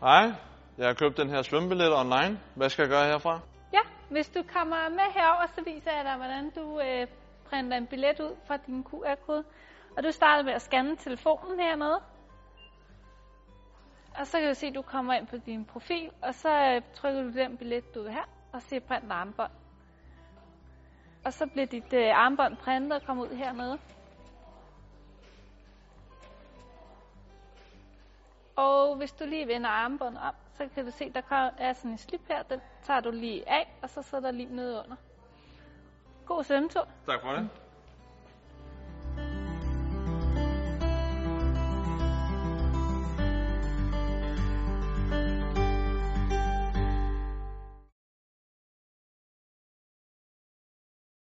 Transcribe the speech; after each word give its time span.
Hej, 0.00 0.32
jeg 0.78 0.86
har 0.86 0.94
købt 0.94 1.16
den 1.16 1.28
her 1.30 1.42
svømmebillet 1.42 1.96
online. 1.96 2.40
Hvad 2.56 2.68
skal 2.68 2.82
jeg 2.82 2.90
gøre 2.90 3.06
herfra? 3.06 3.40
Ja, 3.72 3.80
hvis 4.10 4.28
du 4.28 4.42
kommer 4.52 4.88
med 4.88 5.08
herover, 5.14 5.46
så 5.46 5.62
viser 5.64 5.92
jeg 5.96 6.04
dig, 6.04 6.16
hvordan 6.16 6.50
du 6.50 6.80
øh, 6.80 7.06
printer 7.44 7.76
en 7.76 7.86
billet 7.86 8.20
ud 8.20 8.36
fra 8.46 8.56
din 8.56 8.84
QR-kode. 8.84 9.44
Og 9.96 10.04
du 10.04 10.10
starter 10.10 10.42
med 10.42 10.52
at 10.52 10.62
scanne 10.62 10.96
telefonen 10.96 11.60
hernede. 11.60 12.00
Og 14.18 14.26
så 14.26 14.38
kan 14.38 14.48
du 14.48 14.54
se, 14.54 14.66
at 14.66 14.74
du 14.74 14.82
kommer 14.82 15.14
ind 15.14 15.26
på 15.26 15.36
din 15.36 15.64
profil, 15.64 16.10
og 16.22 16.34
så 16.34 16.48
øh, 16.48 16.82
trykker 16.94 17.22
du 17.22 17.32
den 17.32 17.56
billet, 17.56 17.94
du 17.94 18.02
vil 18.02 18.12
have, 18.12 18.26
og 18.52 18.62
siger 18.62 18.80
print 18.80 19.12
armbånd. 19.12 19.52
Og 21.24 21.32
så 21.32 21.46
bliver 21.46 21.66
dit 21.66 21.92
øh, 21.92 22.10
armbånd 22.14 22.56
printet 22.56 22.92
og 22.92 23.02
kommer 23.06 23.24
ud 23.24 23.36
hernede. 23.36 23.78
Og 28.56 28.96
hvis 28.96 29.12
du 29.12 29.24
lige 29.24 29.46
vender 29.48 29.70
armbåndet 29.70 30.22
om, 30.22 30.34
så 30.56 30.68
kan 30.74 30.84
du 30.84 30.90
se, 30.90 31.12
der 31.12 31.50
er 31.58 31.72
sådan 31.72 31.90
en 31.90 31.98
slip 31.98 32.28
her. 32.28 32.42
Den 32.42 32.60
tager 32.84 33.00
du 33.00 33.10
lige 33.10 33.48
af, 33.48 33.78
og 33.82 33.90
så 33.90 34.02
sætter 34.02 34.30
lige 34.30 34.54
nede 34.54 34.82
under. 34.84 34.96
God 36.26 36.44
svømmetur. 36.44 36.88
Tak 37.06 37.20
for 37.20 37.32
det. 37.32 37.48